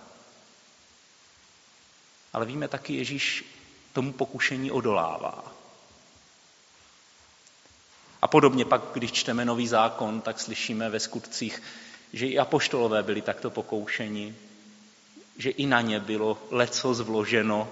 Ale 2.32 2.46
víme 2.46 2.68
taky, 2.68 2.94
Ježíš 2.94 3.44
tomu 3.92 4.12
pokušení 4.12 4.70
odolává. 4.70 5.54
A 8.22 8.28
podobně 8.28 8.64
pak, 8.64 8.82
když 8.92 9.12
čteme 9.12 9.44
nový 9.44 9.68
zákon, 9.68 10.20
tak 10.20 10.40
slyšíme 10.40 10.90
ve 10.90 11.00
skutcích, 11.00 11.62
že 12.12 12.26
i 12.26 12.38
apoštolové 12.38 13.02
byli 13.02 13.22
takto 13.22 13.50
pokoušeni, 13.50 14.36
že 15.38 15.50
i 15.50 15.66
na 15.66 15.80
ně 15.80 16.00
bylo 16.00 16.38
leco 16.50 16.94
zvloženo. 16.94 17.68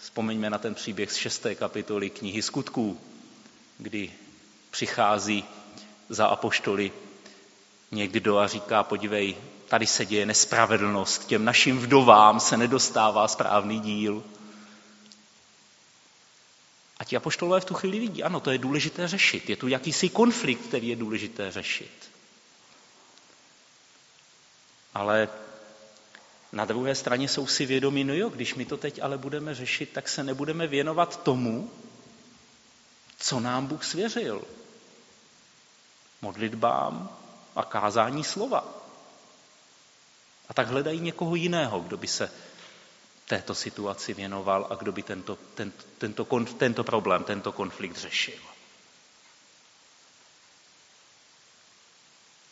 Vzpomeňme 0.00 0.50
na 0.50 0.58
ten 0.58 0.74
příběh 0.74 1.12
z 1.12 1.16
šesté 1.16 1.54
kapitoly 1.54 2.10
knihy 2.10 2.42
skutků, 2.42 3.00
kdy 3.78 4.12
přichází 4.72 5.44
za 6.08 6.26
apoštoly 6.26 6.92
někdo 7.90 8.38
a 8.38 8.46
říká, 8.46 8.82
podívej, 8.82 9.36
tady 9.68 9.86
se 9.86 10.06
děje 10.06 10.26
nespravedlnost, 10.26 11.26
těm 11.26 11.44
našim 11.44 11.78
vdovám 11.78 12.40
se 12.40 12.56
nedostává 12.56 13.28
správný 13.28 13.80
díl. 13.80 14.24
A 16.98 17.04
ti 17.04 17.16
apoštolové 17.16 17.60
v 17.60 17.64
tu 17.64 17.74
chvíli 17.74 18.00
vidí, 18.00 18.22
ano, 18.22 18.40
to 18.40 18.50
je 18.50 18.58
důležité 18.58 19.08
řešit. 19.08 19.50
Je 19.50 19.56
tu 19.56 19.68
jakýsi 19.68 20.08
konflikt, 20.08 20.66
který 20.66 20.88
je 20.88 20.96
důležité 20.96 21.52
řešit. 21.52 22.10
Ale 24.94 25.28
na 26.52 26.64
druhé 26.64 26.94
straně 26.94 27.28
jsou 27.28 27.46
si 27.46 27.66
vědomi, 27.66 28.04
no 28.04 28.14
jo, 28.14 28.28
když 28.28 28.54
my 28.54 28.64
to 28.64 28.76
teď 28.76 29.02
ale 29.02 29.18
budeme 29.18 29.54
řešit, 29.54 29.90
tak 29.92 30.08
se 30.08 30.24
nebudeme 30.24 30.66
věnovat 30.66 31.22
tomu, 31.22 31.70
co 33.18 33.40
nám 33.40 33.66
Bůh 33.66 33.84
svěřil. 33.84 34.42
Modlitbám 36.22 37.16
a 37.56 37.62
kázání 37.62 38.24
slova. 38.24 38.64
A 40.48 40.54
tak 40.54 40.68
hledají 40.68 41.00
někoho 41.00 41.34
jiného, 41.34 41.80
kdo 41.80 41.96
by 41.96 42.06
se 42.06 42.30
této 43.26 43.54
situaci 43.54 44.14
věnoval 44.14 44.66
a 44.70 44.74
kdo 44.74 44.92
by 44.92 45.02
tento, 45.02 45.38
tento, 45.54 45.84
tento, 45.98 46.24
tento 46.58 46.84
problém, 46.84 47.24
tento 47.24 47.52
konflikt 47.52 47.96
řešil. 47.96 48.38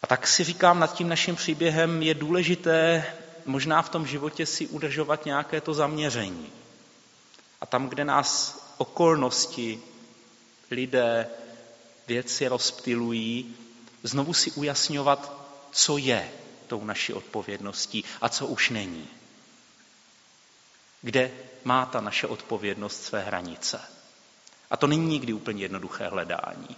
A 0.02 0.06
tak 0.06 0.26
si 0.26 0.44
říkám 0.44 0.80
nad 0.80 0.94
tím 0.94 1.08
naším 1.08 1.36
příběhem, 1.36 2.02
je 2.02 2.14
důležité 2.14 3.06
možná 3.46 3.82
v 3.82 3.88
tom 3.88 4.06
životě 4.06 4.46
si 4.46 4.66
udržovat 4.66 5.24
nějaké 5.24 5.60
to 5.60 5.74
zaměření. 5.74 6.52
A 7.60 7.66
tam, 7.66 7.88
kde 7.88 8.04
nás 8.04 8.60
okolnosti, 8.78 9.82
lidé, 10.70 11.28
věci 12.10 12.48
rozptilují, 12.48 13.56
znovu 14.02 14.34
si 14.34 14.50
ujasňovat, 14.50 15.32
co 15.72 15.98
je 15.98 16.32
tou 16.66 16.84
naší 16.84 17.12
odpovědností 17.12 18.04
a 18.20 18.28
co 18.28 18.46
už 18.46 18.70
není. 18.70 19.08
Kde 21.02 21.30
má 21.64 21.86
ta 21.86 22.00
naše 22.00 22.26
odpovědnost 22.26 23.02
své 23.02 23.22
hranice. 23.22 23.80
A 24.70 24.76
to 24.76 24.86
není 24.86 25.06
nikdy 25.06 25.32
úplně 25.32 25.62
jednoduché 25.64 26.08
hledání. 26.08 26.76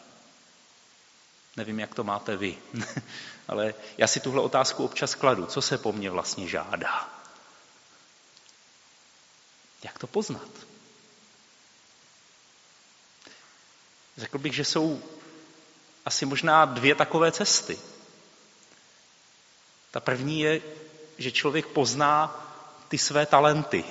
Nevím, 1.56 1.80
jak 1.80 1.94
to 1.94 2.04
máte 2.04 2.36
vy, 2.36 2.58
ale 3.48 3.74
já 3.98 4.06
si 4.06 4.20
tuhle 4.20 4.42
otázku 4.42 4.84
občas 4.84 5.14
kladu. 5.14 5.46
Co 5.46 5.62
se 5.62 5.78
po 5.78 5.92
mně 5.92 6.10
vlastně 6.10 6.48
žádá? 6.48 7.08
Jak 9.84 9.98
to 9.98 10.06
poznat? 10.06 10.48
Řekl 14.16 14.38
bych, 14.38 14.54
že 14.54 14.64
jsou 14.64 15.02
asi 16.04 16.26
možná 16.26 16.64
dvě 16.64 16.94
takové 16.94 17.32
cesty. 17.32 17.78
Ta 19.90 20.00
první 20.00 20.40
je, 20.40 20.60
že 21.18 21.32
člověk 21.32 21.66
pozná 21.66 22.38
ty 22.88 22.98
své 22.98 23.26
talenty. 23.26 23.84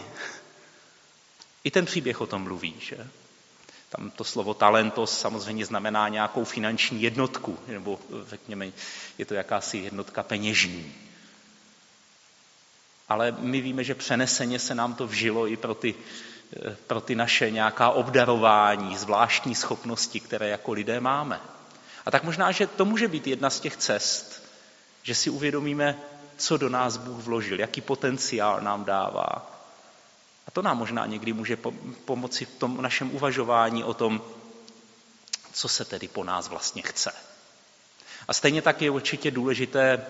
I 1.64 1.72
ten 1.72 1.86
příběh 1.86 2.22
o 2.22 2.28
tom 2.28 2.44
mluví, 2.44 2.76
že? 2.80 3.08
Tam 3.90 4.12
to 4.12 4.24
slovo 4.24 4.54
talentos 4.54 5.20
samozřejmě 5.20 5.66
znamená 5.66 6.08
nějakou 6.08 6.44
finanční 6.44 7.02
jednotku, 7.02 7.60
nebo 7.68 8.00
řekněme, 8.28 8.72
je 9.18 9.26
to 9.26 9.34
jakási 9.34 9.78
jednotka 9.78 10.24
peněžní. 10.24 10.96
Ale 13.10 13.36
my 13.40 13.62
víme, 13.62 13.84
že 13.84 13.96
přeneseně 13.96 14.60
se 14.60 14.76
nám 14.76 14.96
to 14.96 15.08
vžilo 15.08 15.48
i 15.48 15.58
pro 15.58 15.76
ty, 15.76 15.96
pro 16.88 17.02
ty 17.02 17.16
naše 17.16 17.52
nějaká 17.52 17.90
obdarování, 17.90 18.98
zvláštní 18.98 19.56
schopnosti, 19.56 20.20
které 20.20 20.48
jako 20.48 20.72
lidé 20.72 21.00
máme. 21.00 21.42
A 22.06 22.12
tak 22.12 22.24
možná, 22.24 22.52
že 22.52 22.68
to 22.68 22.86
může 22.86 23.08
být 23.08 23.28
jedna 23.28 23.50
z 23.50 23.60
těch 23.60 23.78
cest, 23.78 24.44
že 25.04 25.16
si 25.16 25.30
uvědomíme, 25.30 26.00
co 26.38 26.58
do 26.58 26.70
nás 26.70 26.98
Bůh 26.98 27.24
vložil, 27.24 27.60
jaký 27.60 27.82
potenciál 27.82 28.62
nám 28.62 28.86
dává. 28.86 29.52
A 30.48 30.52
to 30.52 30.62
nám 30.62 30.78
možná 30.78 31.06
někdy 31.06 31.34
může 31.34 31.58
pomoci 32.06 32.46
v 32.46 32.56
tom 32.56 32.82
našem 32.82 33.16
uvažování 33.16 33.84
o 33.84 33.94
tom, 33.94 34.22
co 35.54 35.68
se 35.68 35.86
tedy 35.86 36.08
po 36.08 36.24
nás 36.24 36.48
vlastně 36.48 36.82
chce. 36.82 37.12
A 38.28 38.34
stejně 38.34 38.62
tak 38.62 38.82
je 38.82 38.90
určitě 38.90 39.32
důležité, 39.32 40.06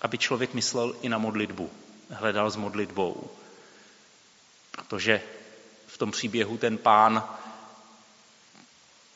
aby 0.00 0.18
člověk 0.18 0.54
myslel 0.54 0.96
i 1.02 1.08
na 1.08 1.18
modlitbu, 1.18 1.70
hledal 2.10 2.50
s 2.50 2.56
modlitbou. 2.56 3.30
Protože 4.70 5.22
v 5.86 5.98
tom 5.98 6.10
příběhu 6.10 6.58
ten 6.58 6.78
pán 6.78 7.28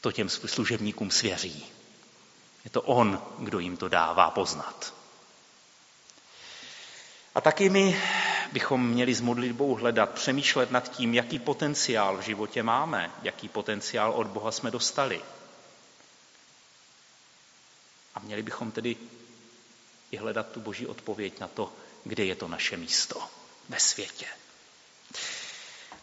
to 0.00 0.12
těm 0.12 0.28
služebníkům 0.28 1.10
svěří. 1.10 1.66
Je 2.64 2.70
to 2.70 2.82
on, 2.82 3.22
kdo 3.38 3.58
jim 3.58 3.76
to 3.76 3.88
dává 3.88 4.30
poznat. 4.30 4.94
A 7.34 7.40
taky 7.40 7.68
my 7.68 8.02
bychom 8.52 8.88
měli 8.88 9.14
s 9.14 9.20
modlitbou 9.20 9.74
hledat, 9.74 10.10
přemýšlet 10.10 10.70
nad 10.70 10.88
tím, 10.88 11.14
jaký 11.14 11.38
potenciál 11.38 12.16
v 12.16 12.20
životě 12.20 12.62
máme, 12.62 13.10
jaký 13.22 13.48
potenciál 13.48 14.12
od 14.12 14.26
Boha 14.26 14.50
jsme 14.52 14.70
dostali. 14.70 15.20
A 18.14 18.20
měli 18.20 18.42
bychom 18.42 18.70
tedy 18.70 18.96
i 20.10 20.16
hledat 20.16 20.48
tu 20.48 20.60
boží 20.60 20.86
odpověď 20.86 21.40
na 21.40 21.48
to, 21.48 21.72
kde 22.04 22.24
je 22.24 22.34
to 22.34 22.48
naše 22.48 22.76
místo 22.76 23.22
ve 23.68 23.80
světě. 23.80 24.26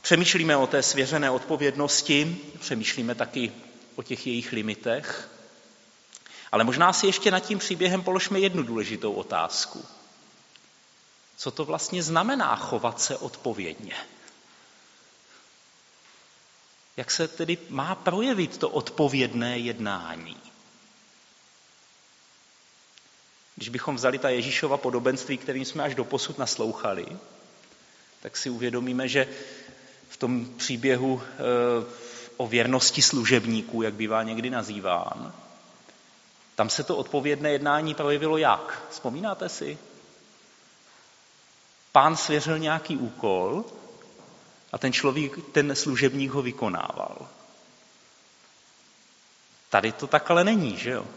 Přemýšlíme 0.01 0.57
o 0.57 0.67
té 0.67 0.83
svěřené 0.83 1.31
odpovědnosti, 1.31 2.37
přemýšlíme 2.59 3.15
taky 3.15 3.51
o 3.95 4.03
těch 4.03 4.27
jejich 4.27 4.51
limitech, 4.51 5.29
ale 6.51 6.63
možná 6.63 6.93
si 6.93 7.05
ještě 7.05 7.31
nad 7.31 7.39
tím 7.39 7.59
příběhem 7.59 8.01
položme 8.01 8.39
jednu 8.39 8.63
důležitou 8.63 9.13
otázku. 9.13 9.85
Co 11.37 11.51
to 11.51 11.65
vlastně 11.65 12.03
znamená 12.03 12.55
chovat 12.55 13.01
se 13.01 13.17
odpovědně? 13.17 13.95
Jak 16.97 17.11
se 17.11 17.27
tedy 17.27 17.57
má 17.69 17.95
projevit 17.95 18.57
to 18.57 18.69
odpovědné 18.69 19.57
jednání? 19.57 20.37
Když 23.55 23.69
bychom 23.69 23.95
vzali 23.95 24.19
ta 24.19 24.29
Ježíšova 24.29 24.77
podobenství, 24.77 25.37
kterým 25.37 25.65
jsme 25.65 25.83
až 25.83 25.95
do 25.95 26.05
posud 26.05 26.37
naslouchali, 26.37 27.05
tak 28.21 28.37
si 28.37 28.49
uvědomíme, 28.49 29.07
že 29.07 29.27
v 30.09 30.17
tom 30.17 30.45
příběhu 30.57 31.21
e, 31.23 32.12
o 32.37 32.47
věrnosti 32.47 33.01
služebníků, 33.01 33.81
jak 33.81 33.93
bývá 33.93 34.23
někdy 34.23 34.49
nazýván, 34.49 35.33
tam 36.55 36.69
se 36.69 36.83
to 36.83 36.97
odpovědné 36.97 37.51
jednání 37.51 37.95
projevilo 37.95 38.37
jak? 38.37 38.87
Vzpomínáte 38.89 39.49
si? 39.49 39.77
Pán 41.91 42.17
svěřil 42.17 42.59
nějaký 42.59 42.97
úkol 42.97 43.65
a 44.71 44.77
ten 44.77 44.93
člověk, 44.93 45.33
ten 45.51 45.75
služebník 45.75 46.31
ho 46.31 46.41
vykonával. 46.41 47.29
Tady 49.69 49.91
to 49.91 50.07
takhle 50.07 50.43
není, 50.43 50.77
že 50.77 50.89
jo? 50.89 51.07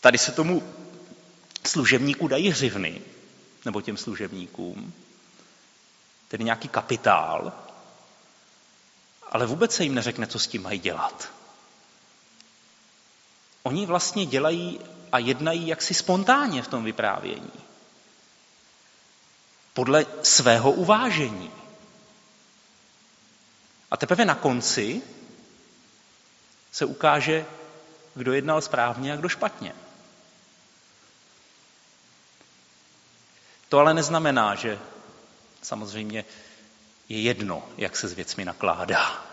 Tady 0.00 0.18
se 0.18 0.32
tomu 0.32 0.74
služebníku 1.66 2.28
dají 2.28 2.50
hřivny, 2.50 3.02
nebo 3.64 3.80
těm 3.80 3.96
služebníkům, 3.96 4.92
tedy 6.28 6.44
nějaký 6.44 6.68
kapitál, 6.68 7.52
ale 9.34 9.46
vůbec 9.46 9.74
se 9.74 9.82
jim 9.82 9.94
neřekne, 9.94 10.26
co 10.26 10.38
s 10.38 10.46
tím 10.46 10.62
mají 10.62 10.78
dělat. 10.78 11.32
Oni 13.62 13.86
vlastně 13.86 14.26
dělají 14.26 14.80
a 15.12 15.18
jednají 15.18 15.66
jaksi 15.66 15.94
spontánně 15.94 16.62
v 16.62 16.68
tom 16.68 16.84
vyprávění. 16.84 17.52
Podle 19.72 20.06
svého 20.22 20.72
uvážení. 20.72 21.50
A 23.90 23.96
teprve 23.96 24.24
na 24.24 24.34
konci 24.34 25.02
se 26.72 26.84
ukáže, 26.84 27.46
kdo 28.14 28.32
jednal 28.32 28.60
správně 28.60 29.12
a 29.12 29.16
kdo 29.16 29.28
špatně. 29.28 29.74
To 33.68 33.78
ale 33.78 33.94
neznamená, 33.94 34.54
že 34.54 34.78
samozřejmě 35.62 36.24
je 37.08 37.20
jedno, 37.20 37.62
jak 37.76 37.96
se 37.96 38.08
s 38.08 38.12
věcmi 38.12 38.44
nakládá. 38.44 39.24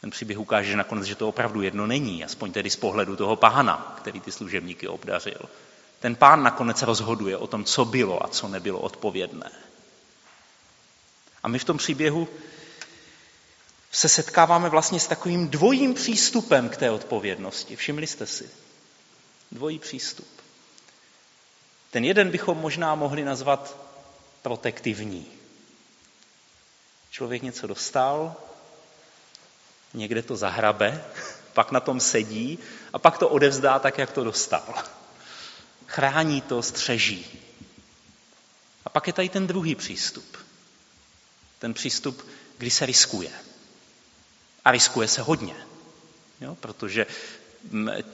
Ten 0.00 0.10
příběh 0.10 0.38
ukáže 0.38 0.70
že 0.70 0.76
nakonec, 0.76 1.04
že 1.04 1.14
to 1.14 1.28
opravdu 1.28 1.62
jedno 1.62 1.86
není, 1.86 2.24
aspoň 2.24 2.52
tedy 2.52 2.70
z 2.70 2.76
pohledu 2.76 3.16
toho 3.16 3.36
pána, 3.36 3.94
který 3.98 4.20
ty 4.20 4.32
služebníky 4.32 4.88
obdařil. 4.88 5.48
Ten 6.00 6.16
pán 6.16 6.42
nakonec 6.42 6.82
rozhoduje 6.82 7.36
o 7.36 7.46
tom, 7.46 7.64
co 7.64 7.84
bylo 7.84 8.24
a 8.24 8.28
co 8.28 8.48
nebylo 8.48 8.80
odpovědné. 8.80 9.50
A 11.42 11.48
my 11.48 11.58
v 11.58 11.64
tom 11.64 11.78
příběhu 11.78 12.28
se 13.92 14.08
setkáváme 14.08 14.68
vlastně 14.68 15.00
s 15.00 15.06
takovým 15.06 15.48
dvojím 15.48 15.94
přístupem 15.94 16.68
k 16.68 16.76
té 16.76 16.90
odpovědnosti. 16.90 17.76
Všimli 17.76 18.06
jste 18.06 18.26
si? 18.26 18.50
Dvojí 19.52 19.78
přístup. 19.78 20.28
Ten 21.90 22.04
jeden 22.04 22.30
bychom 22.30 22.58
možná 22.58 22.94
mohli 22.94 23.24
nazvat 23.24 23.76
protektivní. 24.42 25.41
Člověk 27.12 27.42
něco 27.42 27.66
dostal, 27.66 28.36
někde 29.94 30.22
to 30.22 30.36
zahrabe, 30.36 31.04
pak 31.52 31.72
na 31.72 31.80
tom 31.80 32.00
sedí 32.00 32.58
a 32.92 32.98
pak 32.98 33.18
to 33.18 33.28
odevzdá 33.28 33.78
tak, 33.78 33.98
jak 33.98 34.12
to 34.12 34.24
dostal. 34.24 34.74
Chrání 35.86 36.40
to, 36.40 36.62
střeží. 36.62 37.26
A 38.84 38.90
pak 38.90 39.06
je 39.06 39.12
tady 39.12 39.28
ten 39.28 39.46
druhý 39.46 39.74
přístup. 39.74 40.36
Ten 41.58 41.74
přístup, 41.74 42.26
kdy 42.58 42.70
se 42.70 42.86
riskuje. 42.86 43.30
A 44.64 44.70
riskuje 44.70 45.08
se 45.08 45.22
hodně. 45.22 45.54
Jo? 46.40 46.54
Protože 46.54 47.06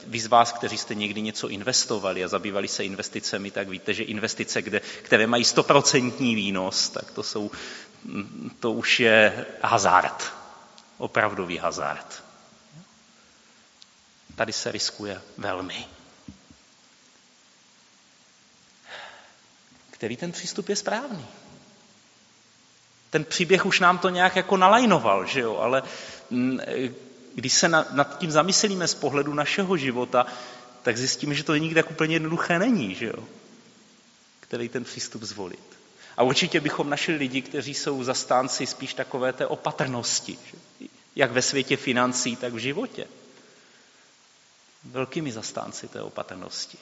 vy 0.07 0.21
z 0.21 0.27
vás, 0.27 0.53
kteří 0.53 0.79
jste 0.79 0.95
někdy 0.95 1.23
něco 1.23 1.49
investovali 1.49 2.25
a 2.25 2.29
zabývali 2.29 2.69
se 2.69 2.85
investicemi, 2.85 3.51
tak 3.51 3.69
víte, 3.69 3.95
že 3.95 4.03
investice, 4.03 4.63
kde, 4.63 4.81
které 4.81 5.27
mají 5.27 5.45
stoprocentní 5.45 6.35
výnos, 6.35 6.89
tak 6.91 7.11
to, 7.11 7.23
jsou, 7.23 7.51
to 8.61 8.73
už 8.73 9.01
je 9.01 9.47
hazard. 9.63 10.33
Opravdový 10.99 11.59
hazard. 11.59 12.25
Tady 14.35 14.53
se 14.53 14.73
riskuje 14.73 15.23
velmi. 15.39 15.87
Který 19.91 20.17
ten 20.17 20.33
přístup 20.33 20.69
je 20.69 20.77
správný? 20.77 21.27
Ten 23.11 23.25
příběh 23.25 23.67
už 23.67 23.81
nám 23.81 23.99
to 23.99 24.09
nějak 24.09 24.37
jako 24.37 24.57
nalajnoval, 24.57 25.27
že 25.27 25.41
jo? 25.41 25.57
ale 25.57 25.83
když 27.35 27.53
se 27.53 27.69
nad 27.69 28.19
tím 28.19 28.31
zamyslíme 28.31 28.89
z 28.89 28.95
pohledu 28.95 29.35
našeho 29.35 29.77
života, 29.77 30.27
tak 30.83 30.99
zjistíme, 30.99 31.35
že 31.35 31.45
to 31.45 31.57
nikdy 31.57 31.75
tak 31.75 31.91
úplně 31.91 32.15
jednoduché 32.15 32.59
není, 32.59 32.95
že 32.95 33.07
jo? 33.07 33.29
Který 34.41 34.69
ten 34.69 34.85
přístup 34.85 35.23
zvolit. 35.23 35.78
A 36.19 36.23
určitě 36.23 36.61
bychom 36.61 36.91
našli 36.91 37.15
lidi, 37.15 37.43
kteří 37.43 37.75
jsou 37.75 38.05
zastánci 38.05 38.67
spíš 38.67 38.95
takové 38.95 39.33
té 39.33 39.47
opatrnosti, 39.47 40.39
jak 41.17 41.33
ve 41.33 41.43
světě 41.43 41.77
financí, 41.77 42.37
tak 42.37 42.53
v 42.53 42.59
životě. 42.59 43.07
Velkými 44.85 45.33
zastánci 45.33 45.89
té 45.89 46.03
opatrnosti. 46.03 46.79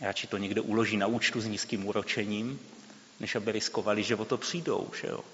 Radši 0.00 0.26
to 0.26 0.36
někde 0.36 0.60
uloží 0.60 0.96
na 0.96 1.06
účtu 1.06 1.40
s 1.40 1.46
nízkým 1.46 1.86
úročením, 1.86 2.60
než 3.20 3.34
aby 3.34 3.52
riskovali, 3.52 4.02
že 4.02 4.16
o 4.16 4.24
to 4.24 4.38
přijdou. 4.38 4.90
Že 5.00 5.06
jo? 5.06 5.24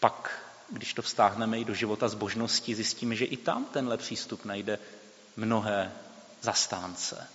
Pak, 0.00 0.44
když 0.70 0.94
to 0.94 1.02
vztáhneme 1.02 1.60
i 1.60 1.64
do 1.64 1.74
života 1.74 2.08
zbožnosti, 2.08 2.74
zjistíme, 2.74 3.16
že 3.16 3.24
i 3.24 3.36
tam 3.36 3.64
tenhle 3.64 3.96
přístup 3.96 4.44
najde 4.44 4.78
mnohé 5.36 5.92
zastánce. 6.42 7.28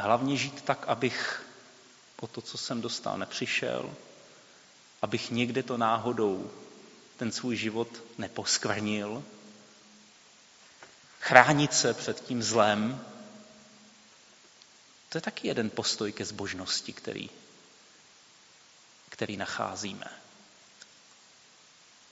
Hlavně 0.00 0.36
žít 0.36 0.62
tak, 0.62 0.84
abych 0.88 1.46
po 2.16 2.26
to, 2.26 2.40
co 2.40 2.58
jsem 2.58 2.80
dostal, 2.80 3.18
nepřišel, 3.18 3.94
abych 5.02 5.30
někde 5.30 5.62
to 5.62 5.76
náhodou 5.76 6.50
ten 7.16 7.32
svůj 7.32 7.56
život 7.56 7.88
neposkvrnil, 8.18 9.24
chránit 11.20 11.74
se 11.74 11.94
před 11.94 12.24
tím 12.24 12.42
zlem, 12.42 13.04
to 15.08 15.18
je 15.18 15.22
taky 15.22 15.48
jeden 15.48 15.70
postoj 15.70 16.12
ke 16.12 16.24
zbožnosti, 16.24 16.92
který 16.92 17.30
který 19.08 19.36
nacházíme. 19.36 20.06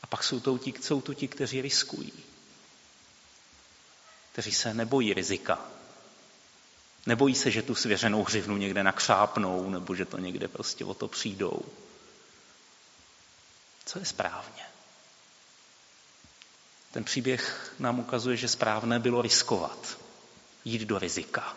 A 0.03 0.07
pak 0.07 0.25
jsou 0.25 0.41
to 0.41 0.59
ti, 0.59 0.75
jsou 0.81 1.01
to 1.01 1.15
ti, 1.15 1.29
kteří 1.29 1.63
riskují. 1.63 2.13
Kteří 4.33 4.53
se 4.53 4.75
nebojí 4.75 5.15
rizika. 5.15 5.76
Nebojí 7.07 7.35
se, 7.35 7.51
že 7.51 7.63
tu 7.63 7.75
svěřenou 7.75 8.25
hřivnu 8.25 8.57
někde 8.57 8.83
nakřápnou, 8.83 9.71
nebo 9.71 9.95
že 9.95 10.05
to 10.05 10.19
někde 10.19 10.49
prostě 10.49 10.85
o 10.85 10.95
to 10.95 11.09
přijdou. 11.09 11.63
Co 13.85 13.99
je 13.99 14.05
správně? 14.05 14.63
Ten 16.93 17.05
příběh 17.05 17.75
nám 17.79 17.99
ukazuje, 17.99 18.37
že 18.37 18.49
správné 18.49 18.99
bylo 18.99 19.23
riskovat, 19.23 19.99
jít 20.65 20.83
do 20.83 20.99
rizika. 20.99 21.57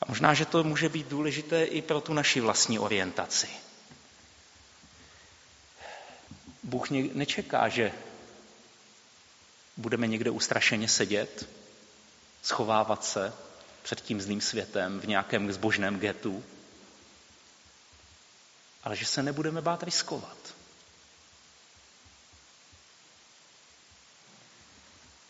A 0.00 0.04
možná, 0.08 0.34
že 0.34 0.46
to 0.46 0.64
může 0.64 0.88
být 0.88 1.06
důležité 1.06 1.64
i 1.64 1.82
pro 1.82 2.00
tu 2.00 2.12
naši 2.12 2.40
vlastní 2.40 2.78
orientaci. 2.78 3.48
Bůh 6.62 6.90
nečeká, 6.90 7.68
že 7.68 7.92
budeme 9.76 10.06
někde 10.06 10.30
ustrašeně 10.30 10.88
sedět, 10.88 11.48
schovávat 12.42 13.04
se 13.04 13.32
před 13.82 14.00
tím 14.00 14.20
zlým 14.20 14.40
světem 14.40 15.00
v 15.00 15.06
nějakém 15.06 15.52
zbožném 15.52 15.98
getu, 15.98 16.44
ale 18.84 18.96
že 18.96 19.06
se 19.06 19.22
nebudeme 19.22 19.60
bát 19.60 19.82
riskovat. 19.82 20.36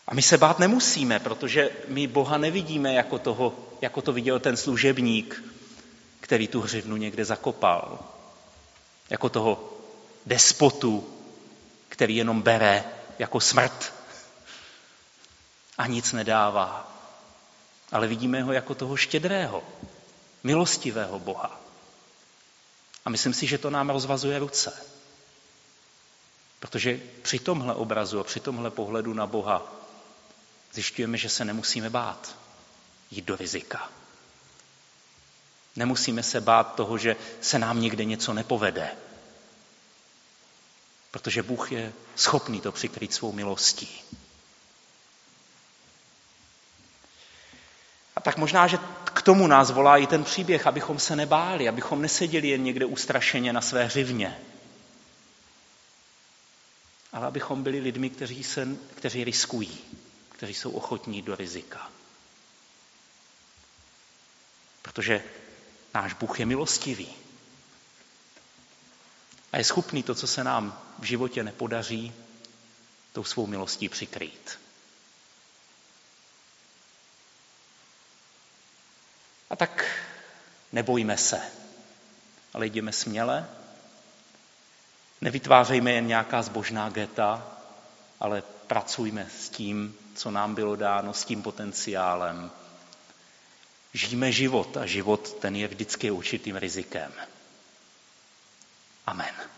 A 0.07 0.13
my 0.13 0.21
se 0.21 0.37
bát 0.37 0.59
nemusíme, 0.59 1.19
protože 1.19 1.69
my 1.87 2.07
Boha 2.07 2.37
nevidíme 2.37 2.93
jako, 2.93 3.19
toho, 3.19 3.55
jako 3.81 4.01
to 4.01 4.13
viděl 4.13 4.39
ten 4.39 4.57
služebník, 4.57 5.43
který 6.19 6.47
tu 6.47 6.61
hřivnu 6.61 6.95
někde 6.95 7.25
zakopal. 7.25 7.99
Jako 9.09 9.29
toho 9.29 9.73
despotu, 10.25 11.09
který 11.89 12.15
jenom 12.15 12.41
bere 12.41 12.83
jako 13.19 13.39
smrt 13.39 13.93
a 15.77 15.87
nic 15.87 16.11
nedává. 16.11 16.91
Ale 17.91 18.07
vidíme 18.07 18.43
ho 18.43 18.53
jako 18.53 18.75
toho 18.75 18.95
štědrého, 18.95 19.63
milostivého 20.43 21.19
Boha. 21.19 21.61
A 23.05 23.09
myslím 23.09 23.33
si, 23.33 23.47
že 23.47 23.57
to 23.57 23.69
nám 23.69 23.89
rozvazuje 23.89 24.39
ruce. 24.39 24.85
Protože 26.59 26.99
při 27.21 27.39
tomhle 27.39 27.75
obrazu 27.75 28.19
a 28.19 28.23
při 28.23 28.39
tomhle 28.39 28.71
pohledu 28.71 29.13
na 29.13 29.27
Boha 29.27 29.73
zjišťujeme, 30.73 31.17
že 31.17 31.29
se 31.29 31.45
nemusíme 31.45 31.89
bát 31.89 32.35
jít 33.11 33.25
do 33.25 33.35
rizika. 33.35 33.89
Nemusíme 35.75 36.23
se 36.23 36.41
bát 36.41 36.75
toho, 36.75 36.97
že 36.97 37.15
se 37.41 37.59
nám 37.59 37.81
někde 37.81 38.05
něco 38.05 38.33
nepovede. 38.33 38.91
Protože 41.11 41.43
Bůh 41.43 41.71
je 41.71 41.93
schopný 42.15 42.61
to 42.61 42.71
přikryt 42.71 43.13
svou 43.13 43.31
milostí. 43.31 44.03
Tak 48.25 48.37
možná, 48.37 48.67
že 48.67 48.77
k 49.03 49.21
tomu 49.21 49.47
nás 49.47 49.71
volá 49.71 49.97
i 49.97 50.07
ten 50.07 50.23
příběh, 50.23 50.67
abychom 50.67 50.99
se 50.99 51.15
nebáli, 51.15 51.69
abychom 51.69 52.01
neseděli 52.01 52.47
jen 52.47 52.63
někde 52.63 52.85
ustrašeně 52.85 53.53
na 53.53 53.61
své 53.61 53.85
hřivně, 53.85 54.39
ale 57.13 57.27
abychom 57.27 57.63
byli 57.63 57.79
lidmi, 57.79 58.09
kteří, 58.09 58.43
se, 58.43 58.67
kteří 58.95 59.23
riskují, 59.23 59.79
kteří 60.29 60.53
jsou 60.53 60.71
ochotní 60.71 61.21
do 61.21 61.35
rizika. 61.35 61.91
Protože 64.81 65.23
náš 65.93 66.13
Bůh 66.13 66.39
je 66.39 66.45
milostivý. 66.45 67.09
A 69.51 69.57
je 69.57 69.63
schopný 69.63 70.03
to, 70.03 70.15
co 70.15 70.27
se 70.27 70.43
nám 70.43 70.81
v 70.99 71.03
životě 71.03 71.43
nepodaří, 71.43 72.13
tou 73.13 73.23
svou 73.23 73.47
milostí 73.47 73.89
přikrýt. 73.89 74.64
A 79.49 79.55
tak 79.55 79.85
nebojme 80.71 81.17
se, 81.17 81.41
ale 82.53 82.67
jdeme 82.67 82.91
směle. 82.91 83.49
Nevytvářejme 85.21 85.91
jen 85.91 86.07
nějaká 86.07 86.41
zbožná 86.41 86.89
geta, 86.89 87.47
ale 88.19 88.43
pracujme 88.67 89.27
s 89.29 89.49
tím, 89.49 89.97
co 90.15 90.31
nám 90.31 90.55
bylo 90.55 90.75
dáno, 90.75 91.13
s 91.13 91.25
tím 91.25 91.41
potenciálem. 91.41 92.51
Žijeme 93.93 94.31
život 94.31 94.77
a 94.77 94.85
život 94.85 95.33
ten 95.33 95.55
je 95.55 95.67
vždycky 95.67 96.11
určitým 96.11 96.55
rizikem. 96.55 97.11
Amen. 99.05 99.54